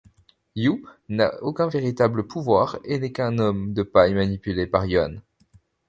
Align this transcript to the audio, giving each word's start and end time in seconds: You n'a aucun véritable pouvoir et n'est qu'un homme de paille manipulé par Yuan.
You 0.55 0.83
n'a 1.09 1.29
aucun 1.43 1.67
véritable 1.67 2.25
pouvoir 2.25 2.79
et 2.85 2.97
n'est 2.97 3.11
qu'un 3.11 3.37
homme 3.37 3.71
de 3.75 3.83
paille 3.83 4.15
manipulé 4.15 4.65
par 4.65 4.87
Yuan. 4.87 5.21